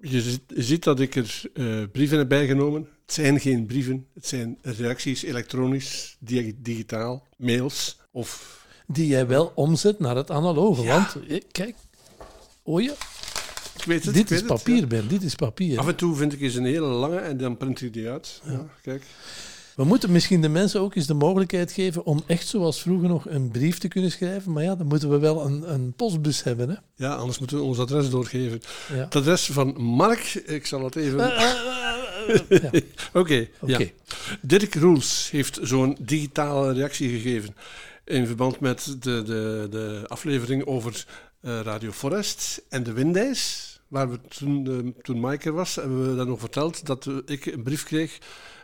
[0.00, 2.88] je, ziet, dat ik er eh, brieven heb bijgenomen.
[3.04, 8.58] Het zijn geen brieven, het zijn reacties elektronisch, di- digitaal, mails of...
[8.86, 10.84] Die jij wel omzet naar het analoge.
[10.84, 11.74] Want, eh, kijk?
[13.76, 14.86] Ik weet het, dit ik weet is het, papier, ja.
[14.86, 15.08] Ben.
[15.08, 15.78] Dit is papier.
[15.78, 18.40] Af en toe vind ik eens een hele lange en dan print ik die uit.
[18.44, 18.66] Ja.
[18.82, 19.02] kijk.
[19.80, 23.28] We moeten misschien de mensen ook eens de mogelijkheid geven om echt zoals vroeger nog
[23.28, 24.52] een brief te kunnen schrijven.
[24.52, 26.68] Maar ja, dan moeten we wel een, een postbus hebben.
[26.68, 26.74] Hè?
[26.96, 28.60] Ja, anders moeten we ons adres doorgeven.
[28.88, 28.94] Ja.
[28.94, 31.36] Het adres van Mark, ik zal het even...
[31.36, 31.50] Eh,
[32.48, 32.70] eh, ja.
[33.12, 33.78] Oké, ja.
[34.40, 37.54] Dirk Roels heeft zo'n digitale reactie gegeven
[38.04, 41.04] in verband met de, de, de aflevering over
[41.40, 43.68] eh, Radio Forest en de windijs.
[43.88, 47.16] waar we toen, eh, toen Mike er was, hebben we dat nog verteld, dat eh,
[47.24, 48.18] ik een brief kreeg.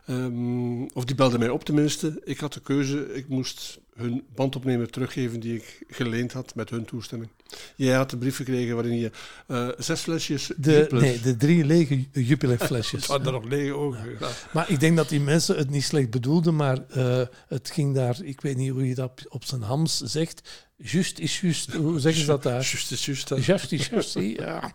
[0.06, 2.20] Ehm, of die belde mij op tenminste.
[2.24, 6.84] Ik had de keuze, ik moest hun bandopnemer teruggeven die ik geleend had met hun
[6.84, 7.30] toestemming.
[7.76, 9.10] Jij had een brief gekregen waarin je
[9.46, 13.00] eh, zes flesjes De, nee, de drie lege Jupiler flesjes.
[13.00, 14.16] Het waren er nog lege ogen.
[14.20, 14.28] Ja.
[14.52, 18.18] Maar ik denk dat die mensen het niet slecht bedoelden, maar eh, het ging daar,
[18.22, 20.65] ik weet niet hoe je dat op, op zijn hams zegt.
[20.78, 22.60] Just is just, hoe zeggen ze dat daar?
[22.60, 23.28] Just is just.
[23.28, 23.36] hè.
[23.36, 24.72] Just is just, ja.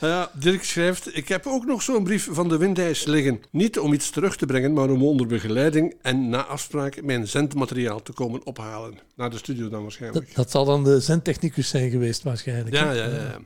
[0.00, 3.42] Ja, Dirk schrijft: Ik heb ook nog zo'n brief van de Windijs liggen.
[3.50, 8.02] Niet om iets terug te brengen, maar om onder begeleiding en na afspraak mijn zendmateriaal
[8.02, 8.98] te komen ophalen.
[9.16, 10.26] Naar de studio dan waarschijnlijk.
[10.26, 12.74] Dat, dat zal dan de zendtechnicus zijn geweest waarschijnlijk.
[12.74, 13.14] Ja, ja, ja.
[13.14, 13.38] ja.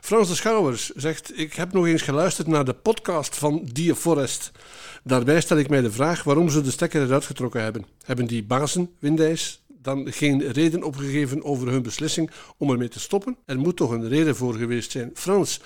[0.00, 4.50] Frans de Schouwers zegt: Ik heb nog eens geluisterd naar de podcast van Dear Forest.
[5.04, 7.86] Daarbij stel ik mij de vraag waarom ze de stekker eruit getrokken hebben.
[8.04, 13.36] Hebben die bazen, Windijs, dan geen reden opgegeven over hun beslissing om ermee te stoppen?
[13.46, 15.10] Er moet toch een reden voor geweest zijn.
[15.14, 15.60] Frans,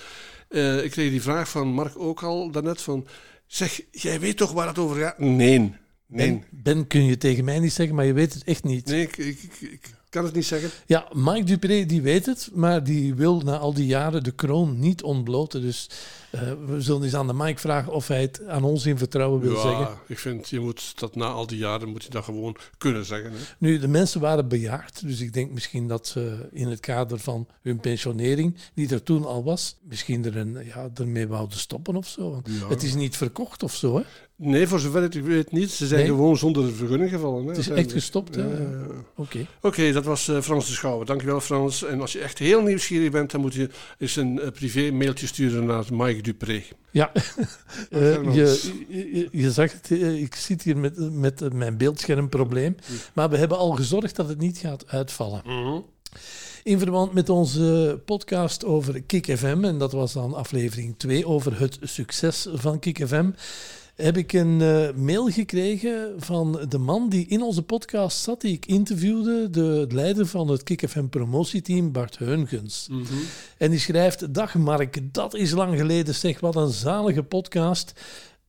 [0.48, 3.06] eh, ik kreeg die vraag van Mark ook al daarnet van...
[3.46, 5.18] Zeg, jij weet toch waar het over gaat?
[5.18, 5.58] Nee.
[5.58, 6.30] Nee.
[6.30, 8.86] Ben, ben kun je tegen mij niet zeggen, maar je weet het echt niet.
[8.86, 10.70] Nee, ik, ik, ik, ik kan het niet zeggen.
[10.86, 14.78] Ja, Mike Dupré die weet het, maar die wil na al die jaren de kroon
[14.78, 15.60] niet ontbloten.
[15.60, 15.90] Dus
[16.30, 19.40] eh, we zullen eens aan de Mike vragen of hij het aan ons in vertrouwen
[19.40, 19.88] wil ja, zeggen.
[20.06, 23.30] ik vind, je moet dat na al die jaren moet je dat gewoon kunnen zeggen.
[23.32, 23.38] Hè.
[23.58, 27.46] Nu, de mensen waren bejaard, dus ik denk misschien dat ze in het kader van
[27.62, 32.06] hun pensionering, die er toen al was, misschien er een, ja, ermee wouden stoppen of
[32.08, 32.30] zo.
[32.30, 32.68] Want Ja.
[32.68, 34.02] Het is niet verkocht of zo, hè?
[34.42, 35.70] Nee, voor zover ik weet niet.
[35.70, 36.08] Ze zijn Nee?
[36.08, 37.42] gewoon zonder vergunning gevallen.
[37.42, 38.34] Hè, Het is echt gestopt?
[38.34, 38.86] Ja, ja.
[39.16, 39.46] Oké.
[39.60, 41.06] Oké, dat was eh, Frans de Schouwer.
[41.06, 41.84] Dankjewel Frans.
[41.84, 45.26] En als je echt heel nieuwsgierig bent, dan moet je eens een eh, privé mailtje
[45.26, 46.62] sturen naar Mike Dupré.
[46.90, 47.12] Ja,
[47.90, 52.76] Eh, je, je, je zag het, eh, ik zit hier met, met eh, mijn beeldschermprobleem,
[53.12, 55.42] maar we hebben al gezorgd dat het niet gaat uitvallen.
[56.62, 61.60] In verband met onze podcast over Kik FM, en dat was dan aflevering 2 over
[61.60, 63.30] het succes van Kik FM,
[64.00, 68.52] heb ik een eh, mail gekregen van de man die in onze podcast zat, die
[68.52, 72.88] ik interviewde, de leider van het Kik FM promotieteam, Bart Heungens.
[73.58, 76.14] En die schrijft: Dag Mark, dat is lang geleden.
[76.14, 77.92] Zeg, wat een zalige podcast.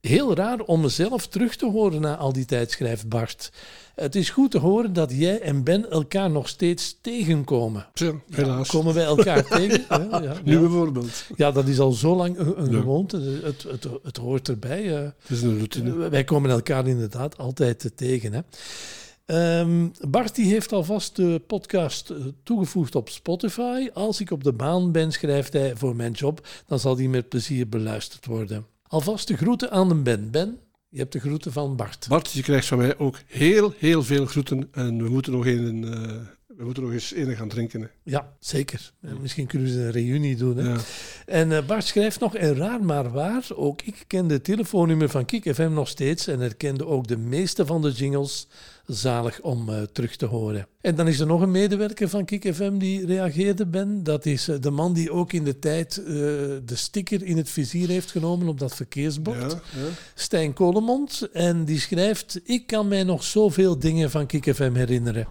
[0.01, 3.51] Heel raar om mezelf terug te horen na al die tijd, schrijft Bart.
[3.95, 7.87] Het is goed te horen dat jij en Ben elkaar nog steeds tegenkomen.
[7.93, 8.69] Ja, helaas.
[8.69, 9.85] komen wij elkaar tegen?
[9.89, 11.25] Ja, ja, Nu bijvoorbeeld.
[11.35, 13.39] Ja, dat is al zo lang een, gewoonte.
[13.43, 14.97] Het, het, het hoort erbij.
[14.97, 15.03] eh.
[15.03, 16.09] Het is een routine.
[16.09, 18.33] Wij komen elkaar inderdaad altijd eh, tegen.
[18.33, 18.41] Hè.
[19.25, 23.89] Ehm, Bart die heeft alvast de podcast eh, toegevoegd op Spotify.
[23.93, 27.29] Als ik op de baan ben, schrijft hij voor mijn job, dan zal die met
[27.29, 28.65] plezier beluisterd worden.
[28.91, 30.31] Alvast de groeten aan de Ben.
[30.31, 30.57] Ben,
[30.89, 32.05] je hebt de groeten van Bart.
[32.09, 34.67] Bart, je krijgt van mij ook heel, heel veel groeten.
[34.71, 37.81] En we moeten nog, een, eh, we moeten nog eens een gaan drinken.
[37.81, 37.87] hè.
[38.03, 38.91] Ja, zeker.
[39.01, 40.57] En misschien kunnen we een reunie doen.
[40.57, 40.69] Hè?
[40.69, 40.77] Ja.
[41.25, 45.25] En eh, Bart schrijft nog, en raar maar waar, ook ik ken de telefoonnummer van
[45.25, 48.47] Kik FM nog steeds en herkende ook de meeste van de jingles
[48.93, 50.67] zalig om eh, terug te horen.
[50.81, 54.03] En dan is er nog een medewerker van Kik FM die reageerde, Ben.
[54.03, 56.05] Dat is eh, de man die ook in de tijd eh,
[56.65, 59.51] de sticker in het vizier heeft genomen op dat verkeersbord.
[59.51, 59.87] Ja, ja.
[60.15, 61.29] Stijn Kolemond.
[61.33, 65.27] En die schrijft: Ik kan mij nog zoveel dingen van Kik FM herinneren.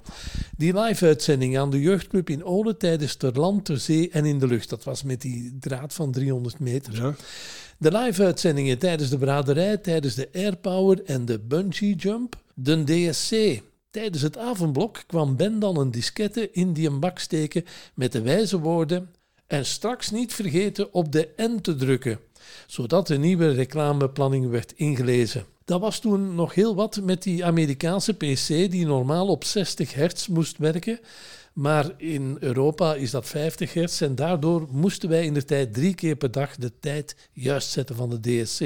[0.60, 4.46] Die live-uitzending aan de jeugdclub in Olen tijdens ter land, ter zee en in de
[4.46, 4.68] lucht.
[4.68, 6.94] Dat was met die draad van 300 meter.
[6.94, 7.14] Ja.
[7.78, 12.36] De live-uitzendingen tijdens de braderij, tijdens de airpower en de bungee jump.
[12.54, 13.62] De DSC.
[13.90, 18.20] Tijdens het avondblok kwam Ben dan een diskette in die een bak steken met de
[18.20, 19.10] wijze woorden
[19.46, 22.18] en straks niet vergeten op de N te drukken,
[22.66, 25.44] zodat de nieuwe reclameplanning werd ingelezen.
[25.70, 30.26] Dat was toen nog heel wat met die Amerikaanse PC die normaal op 60 hertz
[30.26, 31.00] moest werken.
[31.52, 35.94] Maar in Europa is dat 50 hertz en daardoor moesten wij in de tijd drie
[35.94, 38.61] keer per dag de tijd juist zetten van de DSC.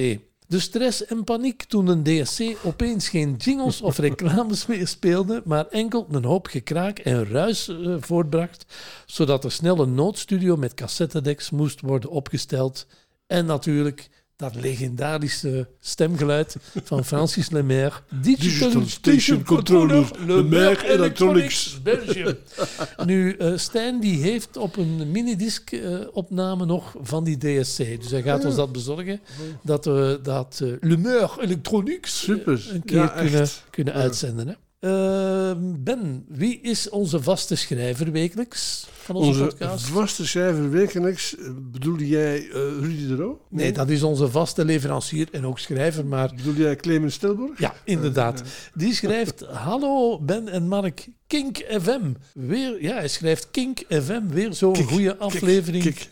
[0.46, 5.66] De stress en paniek toen een DSC opeens geen jingles of reclames meer speelde, maar
[5.66, 8.64] enkel een hoop gekraak en ruis eh, voortbracht,
[9.06, 12.86] zodat er snel een noodstudio met cassettedeks moest worden opgesteld.
[13.26, 17.94] En natuurlijk dat legendarische stemgeluid van Francis Lemaire.
[18.22, 21.82] Digital Station Controller, Lemaire Electronics.
[21.82, 22.36] Belgium.
[23.06, 27.76] Nu, eh Stijn die heeft op een minidisc eh, opname nog van die DSC.
[28.00, 29.20] Dus hij gaat ons dat bezorgen.
[29.62, 34.00] Dat we dat Lemaire Electronics een keer Ja, kunnen, kunnen Ja.
[34.00, 34.48] uitzenden.
[34.48, 34.54] Hè?
[34.84, 39.86] Eh, ben, wie is onze vaste schrijver wekelijks van onze, Onze podcast?
[39.86, 43.40] vaste schrijver wekelijks, eh, bedoelde jij eh, Rudy de Roo?
[43.48, 46.32] Nee, dat is onze vaste leverancier en ook schrijver, maar...
[46.36, 47.58] Bedoel jij Clemens Stilborg?
[47.58, 48.42] Ja, inderdaad.
[48.74, 52.12] Die schrijft, hallo Ben en Mark, Kink FM.
[52.34, 55.82] Weer, ja, hij schrijft Kink FM, weer zo'n goede aflevering.
[55.82, 56.08] Kik.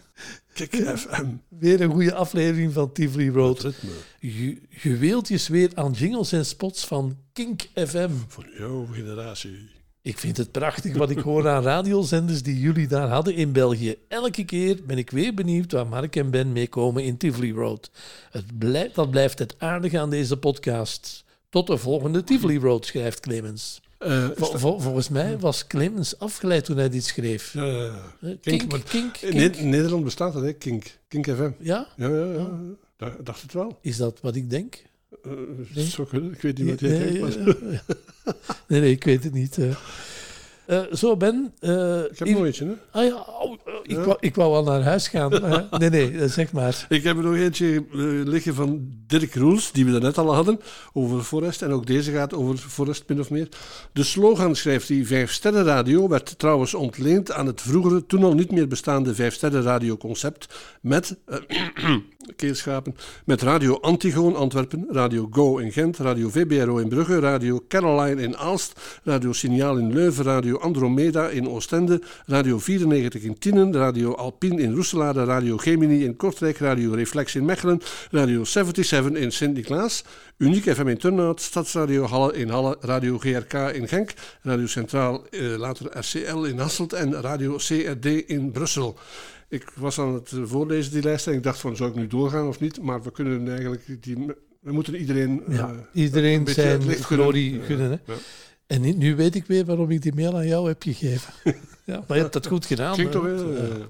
[0.54, 1.24] Kik FM.
[1.48, 3.74] Weer een goede aflevering van Tivoli Road.
[4.20, 8.10] Ju- Juweeltjes weer aan jingles en spots van Kink FM.
[8.28, 9.70] Van jouw generatie.
[10.02, 13.94] Ik vind het prachtig wat ik hoor aan radiozenders die jullie daar hadden in België.
[14.08, 17.90] Elke keer ben ik weer benieuwd waar Mark en Ben mee komen in Tivoli Road.
[18.30, 21.24] Het blijft, dat blijft het aardige aan deze podcast.
[21.48, 23.80] Tot de volgende Tivoli Road, schrijft Clemens.
[24.02, 27.52] Eh, Vol- vol- volgens mij was Clemens afgeleid toen hij dit schreef.
[27.52, 28.02] Ja, ja, ja.
[28.20, 30.52] Eh, Kink, Kink, in Nederland bestaat dat, hè?
[30.52, 30.98] Kink.
[31.08, 31.50] Kink FM.
[31.58, 31.86] Ja?
[31.96, 32.50] Ja, ja, ja.
[32.96, 33.78] Da- dacht het wel.
[33.82, 34.82] Is dat wat ik denk?
[35.22, 35.30] Eh,
[35.74, 36.06] Nee.
[36.08, 36.32] kunnen.
[36.32, 37.34] Ik weet niet wat jij Nee, denkt.
[37.34, 37.82] ja, maar- ja.
[38.68, 39.58] Nee, nee, ik weet het niet.
[40.92, 41.52] zo, Ben.
[42.10, 42.72] Ik heb nog eentje, hè?
[43.00, 45.30] Ah ja, oh, ik, wou, ik wou al naar huis gaan.
[45.78, 46.86] Nee, nee, eh, zeg maar.
[46.88, 50.60] Ik heb er nog eentje eh, liggen van Dirk Roels, die we daarnet al hadden,
[50.92, 51.62] over Forest.
[51.62, 53.48] En ook deze gaat over Forest, min of meer.
[53.92, 58.34] De slogan, schrijft hij, Vijf Sterren Radio, werd trouwens ontleend aan het vroegere, toen al
[58.34, 60.48] niet meer bestaande Vijf Sterren Radio concept.
[60.80, 61.16] Met,
[62.36, 68.22] keelschapen, met Radio Antigoon Antwerpen, Radio Go in Gent, Radio VBRO in Brugge, Radio Caroline
[68.22, 74.14] in Aalst, Radio Signaal in Leuven, Radio Andromeda in Oostende, Radio 94 in Tienen, Radio
[74.14, 77.80] Alpine in Roeselare, Radio Gemini in Kortrijk, Radio Reflex in Mechelen,
[78.10, 80.04] Radio 77 in Sint-Niklaas,
[80.38, 85.56] Uniek FM in Turnhout, Stadsradio Halle in Halle, Radio GRK in Genk, Radio Centraal, eh,
[85.56, 88.98] later RCL in Hasselt en Radio CRD in Brussel.
[89.48, 92.06] Ik was aan het eh, voorlezen die lijst en ik dacht van, zou ik nu
[92.06, 92.82] doorgaan of niet?
[92.82, 94.16] Maar we kunnen eigenlijk, die,
[94.60, 95.42] we moeten iedereen...
[95.48, 97.90] Ja, eh, een iedereen zijn glorie gunnen.
[97.90, 98.12] Hè?
[98.12, 98.18] ja.
[98.72, 101.32] En nu- weet ik weer waarom ik die mail aan jou heb gegeven.
[101.84, 102.94] ja, maar je hebt dat goed gedaan.
[102.94, 103.52] Klinkt toch wel?
[103.52, 103.58] Ja.
[103.68, 103.84] eh.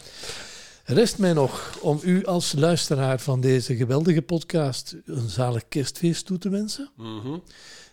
[0.89, 6.37] Rest mij nog om u als luisteraar van deze geweldige podcast een zalig kerstfeest toe
[6.37, 6.89] te wensen.
[6.95, 7.37] Mhm.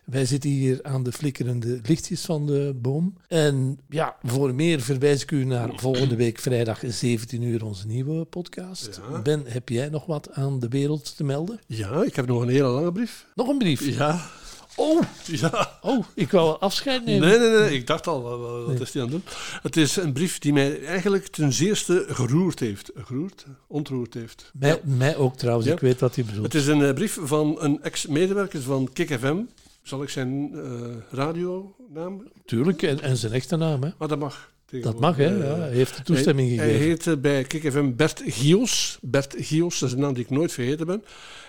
[0.04, 3.16] Wij zitten hier aan de flikkerende lichtjes van de boom.
[3.28, 8.24] En ja, voor meer verwijs ik u naar volgende week vrijdag 17 uur onze nieuwe
[8.24, 9.00] podcast.
[9.10, 9.22] Ja.
[9.22, 11.60] Ben, heb jij nog wat aan de wereld te melden?
[11.66, 13.26] Ja, ik heb nog een hele lange brief.
[13.34, 13.86] Nog een brief?
[13.96, 14.30] Ja.
[14.76, 15.70] Oh, Ja.
[15.82, 17.28] oh ik wou afscheid nemen.
[17.28, 17.74] Nee, nee, nee.
[17.74, 18.78] Ik dacht al, wat, Nee.
[18.80, 19.34] is die aan het doen?
[19.62, 22.90] Het is een brief die mij eigenlijk ten zeerste geroerd heeft.
[22.94, 23.44] Geroerd?
[23.66, 24.50] Ontroerd heeft.
[24.58, 25.72] Mij, mij ook trouwens, Ja.
[25.74, 26.44] ik weet wat hij bedoelt.
[26.44, 29.36] Het is een eh, brief van een ex-medewerker van Kik FM.
[29.82, 30.70] Zal ik zijn eh
[31.10, 32.22] radionaam?
[32.44, 33.82] Tuurlijk, en, en zijn echte naam.
[33.82, 33.90] Hè.
[33.98, 34.52] Maar dat mag.
[34.80, 35.40] Dat mag, hè?
[35.42, 36.80] Eh, Ja, hij heeft de toestemming hij, gegeven.
[36.80, 38.98] Hij heet bij Kik FM Bert Gios.
[39.00, 41.04] Bert Gios, dat is een naam die ik nooit vergeten ben.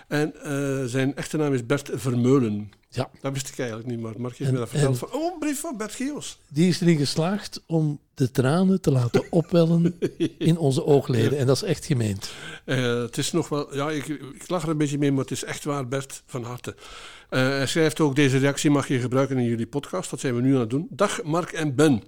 [0.07, 0.33] En
[0.89, 2.71] zijn echte naam is Bert Vermeulen.
[2.95, 3.09] Ja.
[3.21, 4.97] Dat wist ik eigenlijk niet, maar Mark heeft En- me dat verteld.
[4.97, 6.39] Van, oh, een brief van Bert Gios.
[6.49, 9.99] Die is erin geslaagd om de tranen te laten opwellen
[10.37, 11.37] in onze oogleden.
[11.37, 12.31] En dat is echt gemeend.
[12.65, 15.31] Eh, het is nog wel, ja, ik, ik lach er een beetje mee, maar het
[15.31, 16.75] is echt waar, Bert, van harte.
[17.29, 20.09] Eh, hij schrijft ook, deze reactie mag je gebruiken in jullie podcast.
[20.09, 20.87] Dat zijn we nu aan het doen.
[20.89, 22.03] Dag Mark en Ben.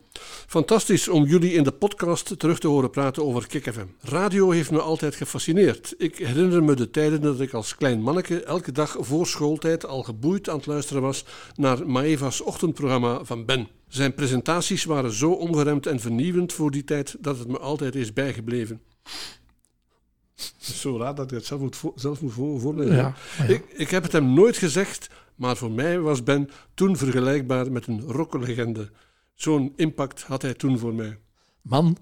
[0.48, 3.86] Fantastisch om jullie in de podcast terug te horen praten over Kik FM.
[4.02, 5.93] Radio heeft me altijd gefascineerd.
[5.98, 10.04] Ik herinner me de tijden dat ik als klein manneke elke dag voor schooltijd al
[10.04, 13.67] geboeid aan het luisteren was naar Maeva's ochtendprogramma van Ben.
[13.88, 18.13] Zijn presentaties waren zo ongeremd en vernieuwend voor die tijd dat het me altijd is
[18.13, 18.82] bijgebleven.
[20.36, 22.95] Het is zo raar dat hij het zelf moet, zelf moet voorlezen.
[22.95, 23.43] Ja, ja.
[23.43, 27.88] Ik, ik heb het hem nooit gezegd, maar voor mij was Ben toen vergelijkbaar met
[27.88, 28.89] een rocklegende.
[29.36, 31.17] Zo'n impact had hij toen voor mij.
[31.62, 31.97] Man,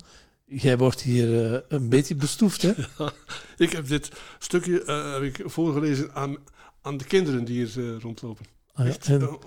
[0.46, 2.72] jij wordt hier eh, een beetje bestoefd, hè?
[3.66, 6.38] ik heb dit stukje eh, heb ik voorgelezen aan,
[6.82, 8.46] aan de kinderen die hier eh, rondlopen.
[8.74, 9.40] Ah ja, Echt, en-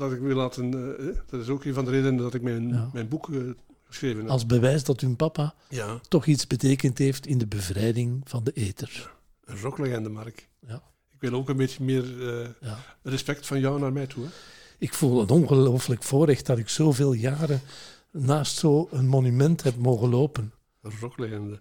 [0.00, 0.96] omdat ik wil laten...
[0.98, 2.90] eh, dat is ook een van de redenen dat ik mijn, Ja.
[2.92, 3.38] mijn boek eh,
[3.84, 4.28] geschreven heb.
[4.28, 5.98] Als bewijs dat hun papa Ja.
[6.08, 9.12] toch iets betekend heeft in de bevrijding van de ether.
[9.44, 10.48] Een rocklegende, Mark.
[10.66, 10.82] Ja.
[11.12, 12.28] Ik wil ook een beetje meer
[12.60, 14.24] eh, respect van jou naar mij toe.
[14.24, 14.30] Hè?
[14.78, 17.60] Ik voel een ongelooflijk voorrecht dat ik zoveel jaren
[18.10, 20.52] naast zo'n monument heb mogen lopen.
[21.00, 21.60] Rocklegende.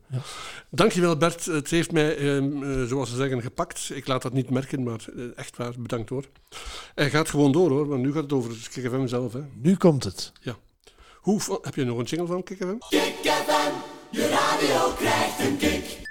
[0.69, 1.45] Dankjewel Bert.
[1.45, 3.91] Het heeft mij, ehm, eh, zoals ze zeggen, gepakt.
[3.93, 6.25] Ik laat dat niet merken, maar eh, echt waar, bedankt hoor.
[6.95, 9.33] Hij gaat gewoon door hoor, want nu gaat het over KikFM zelf.
[9.33, 9.41] Hè.
[9.53, 10.31] Nu komt het.
[10.41, 10.55] Ja.
[11.15, 12.75] Hoe, heb je nog een jingle van KikFM?
[14.11, 16.01] Je radio krijgt een kick.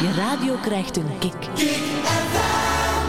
[0.00, 1.48] Je radio krijgt een kick.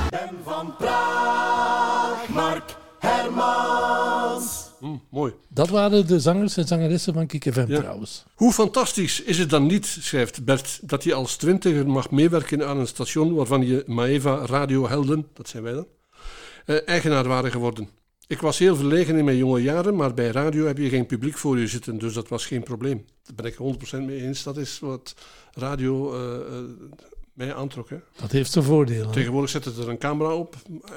[0.10, 4.70] Ben van Praag, Mark Hermans.
[4.80, 5.34] Hm, mooi.
[5.58, 7.80] Dat waren de zangers en zangeressen van Kik FM Ja.
[7.80, 8.26] trouwens.
[8.36, 12.78] Hoe fantastisch is het dan niet, schrijft Bert, dat je als twintiger mag meewerken aan
[12.78, 15.88] een station waarvan je Maeva radiohelden, dat zijn wij dan,
[16.66, 17.90] eh, eigenaar waren geworden.
[18.28, 21.38] Ik was heel verlegen in mijn jonge jaren, maar bij radio heb je geen publiek
[21.38, 23.06] voor je zitten, dus dat was geen probleem.
[23.24, 24.44] Daar ben ik 100% mee eens.
[24.44, 25.14] Dat is wat
[25.54, 26.58] radio eh,
[27.38, 27.90] eh, mij aantrok.
[27.90, 27.98] Hè.
[28.22, 29.12] Dat heeft zijn voordelen.
[29.12, 30.56] Tegenwoordig zetten ze er een camera op.
[30.86, 30.92] eh,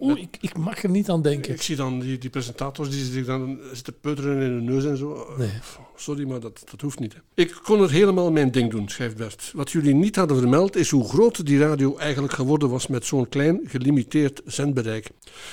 [0.00, 1.52] Oeh, ik, ik mag er niet aan denken.
[1.54, 4.96] ik zie dan die, die presentators die zich dan zitten peuteren in hun neus en
[4.96, 5.34] zo.
[5.38, 5.50] Nee.
[5.98, 7.12] Sorry, maar dat, dat hoeft niet.
[7.12, 7.18] Hè.
[7.34, 9.50] Ik kon er helemaal mijn ding doen, schrijft Bert.
[9.54, 13.28] Wat jullie niet hadden vermeld is hoe groot die radio eigenlijk geworden was met zo'n
[13.28, 15.10] klein, gelimiteerd zendbereik.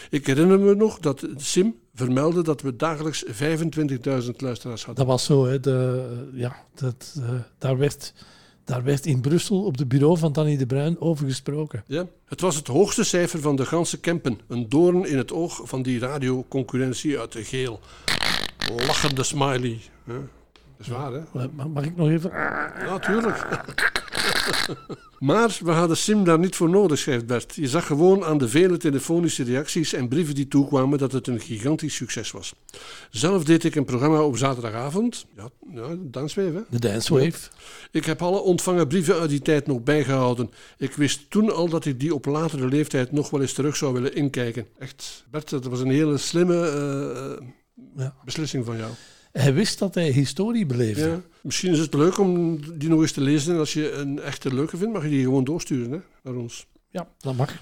[0.09, 3.31] Ik herinner me nog dat Sim vermeldde dat we dagelijks 25.000
[4.37, 4.95] luisteraars hadden.
[4.95, 5.59] Dat was zo, hè.
[5.59, 8.13] De, ja, dat, eh, daar, werd,
[8.65, 11.83] daar werd in Brussel op het bureau van Danny de Bruin over gesproken.
[11.87, 14.39] Ja, het was het hoogste cijfer van de ganse Kempen.
[14.47, 17.79] Een doorn in het oog van die radioconcurrentie uit de geel.
[18.87, 19.79] Lachende smiley.
[20.87, 21.47] Dat is waar, hè?
[21.73, 22.31] Mag, ik nog even...
[22.85, 23.47] Ja, tuurlijk.
[25.19, 27.55] maar we hadden Sim daar niet voor nodig, schrijft Bert.
[27.55, 31.39] Je zag gewoon aan de vele telefonische reacties en brieven die toekwamen dat het een
[31.39, 32.53] gigantisch succes was.
[33.09, 35.25] Zelf deed ik een programma op zaterdagavond.
[35.35, 36.61] Ja, ja Danswave, hè?
[36.69, 37.49] De Dance Wave.
[37.91, 40.49] Ik heb alle ontvangen brieven uit die tijd nog bijgehouden.
[40.77, 43.93] Ik wist toen al dat ik die op latere leeftijd nog wel eens terug zou
[43.93, 44.67] willen inkijken.
[44.79, 47.47] Echt, Bert, dat was een hele slimme eh,
[47.97, 48.15] Ja.
[48.25, 48.91] beslissing van jou.
[49.33, 51.07] Hij wist dat hij historie beleefde.
[51.07, 51.21] Ja.
[51.41, 53.53] Misschien is het leuk om die nog eens te lezen.
[53.53, 56.67] En als je een echte leuke vindt, mag je die gewoon doorsturen hè, naar ons.
[56.89, 57.53] Ja, dat mag.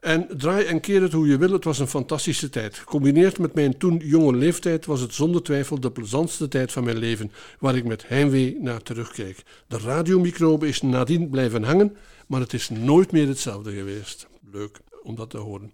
[0.00, 2.76] En draai en keer het hoe je wil, het was een fantastische tijd.
[2.76, 6.98] Gecombineerd met mijn toen jonge leeftijd was het zonder twijfel de plezantste tijd van mijn
[6.98, 9.42] leven, waar ik met heimwee naar terugkijk.
[9.66, 14.26] De radiomicrobe is nadien blijven hangen, maar het is nooit meer hetzelfde geweest.
[14.52, 15.72] Leuk om dat te horen.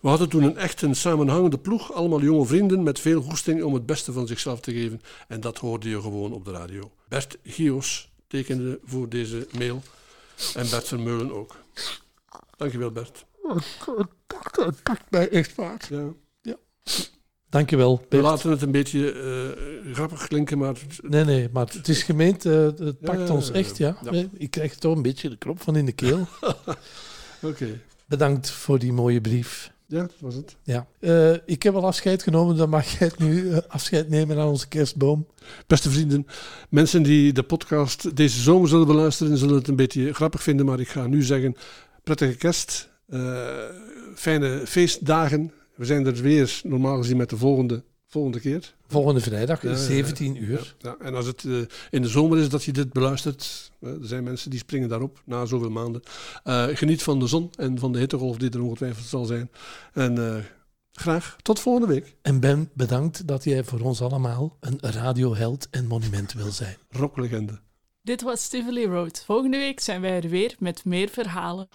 [0.00, 3.74] We hadden toen een echt een samenhangende ploeg, allemaal jonge vrienden met veel goesting om
[3.74, 5.00] het beste van zichzelf te geven.
[5.28, 6.90] En dat hoorde je gewoon op de radio.
[7.08, 9.82] Bert Gios tekende voor deze mail
[10.54, 11.56] en Bert Vermeulen ook.
[12.56, 13.24] Dankjewel Bert.
[14.56, 15.88] Het pakt mij echt vaart.
[16.42, 16.56] Ja.
[17.48, 18.22] Dankjewel, We Bert.
[18.22, 22.44] laten het een beetje eh, grappig klinken, maar Nee, nee, maar het is gemeend.
[22.44, 23.96] eh, het pakt Ja, ons echt, ja.
[24.10, 24.24] ja.
[24.32, 26.26] Ik krijg toch een beetje de krop van in de keel.
[27.42, 27.80] oké.
[28.06, 29.74] Bedankt voor die mooie brief.
[29.88, 30.56] Ja, dat was het.
[30.62, 30.86] Ja.
[31.00, 34.48] Eh, ik heb al afscheid genomen, dan mag jij het nu eh, afscheid nemen aan
[34.48, 35.26] onze kerstboom.
[35.66, 36.26] Beste vrienden,
[36.68, 40.80] mensen die de podcast deze zomer zullen beluisteren, zullen het een beetje grappig vinden, maar
[40.80, 41.56] ik ga nu zeggen,
[42.04, 43.48] prettige kerst, eh,
[44.14, 45.52] fijne feestdagen.
[45.74, 47.82] We zijn er weer normaal gezien met de volgende,
[48.16, 48.74] volgende keer.
[48.86, 49.82] Volgende vrijdag, Ja, ja, ja.
[49.82, 50.74] 17 uur.
[50.78, 51.56] Ja, en als het eh,
[51.90, 55.44] in de zomer is dat je dit beluistert, er zijn mensen die springen daarop na
[55.44, 56.02] zoveel maanden.
[56.44, 59.50] Eh, geniet van de zon en van de hittegolf die er ongetwijfeld zal zijn.
[59.92, 60.44] En eh,
[60.92, 62.16] graag tot volgende week.
[62.22, 66.76] En Ben, bedankt dat jij voor ons allemaal een radioheld en monument wil zijn.
[66.90, 67.58] Rocklegende.
[68.02, 69.22] Dit was Tivoli Road.
[69.26, 71.68] Volgende week zijn wij er weer met meer verhalen.